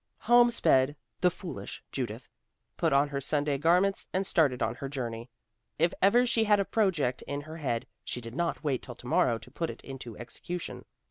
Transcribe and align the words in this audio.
Home 0.21 0.49
sped 0.49 0.95
the 1.19 1.29
"foolish" 1.29 1.83
Judith; 1.91 2.27
put 2.75 2.91
on 2.91 3.09
her 3.09 3.21
Sunday 3.21 3.59
garments 3.59 4.07
and 4.11 4.25
started 4.25 4.63
on 4.63 4.73
her 4.73 4.89
journey. 4.89 5.29
If 5.77 5.93
ever 6.01 6.25
she 6.25 6.45
had 6.45 6.59
a 6.59 6.65
project 6.65 7.21
in 7.27 7.41
her 7.41 7.57
head, 7.57 7.85
she 8.03 8.19
did 8.19 8.33
not 8.35 8.63
wait 8.63 8.81
till 8.81 8.95
to 8.95 9.05
morrow 9.05 9.37
to 9.37 9.51
put 9.51 9.69
it 9.69 9.79
into 9.81 10.17
execution. 10.17 10.85